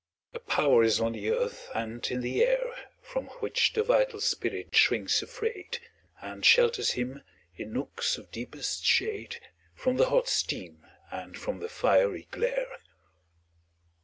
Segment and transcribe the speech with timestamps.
[0.33, 4.75] A power is on the earth and in the air From which the vital spirit
[4.75, 5.77] shrinks afraid,
[6.23, 7.21] And shelters him,
[7.55, 9.39] in nooks of deepest shade,
[9.75, 12.79] From the hot steam and from the fiery glare.